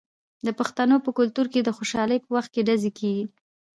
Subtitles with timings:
[0.45, 3.25] د پښتنو په کلتور کې د خوشحالۍ په وخت ډزې کیږي.